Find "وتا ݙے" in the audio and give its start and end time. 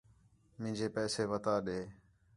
1.31-1.79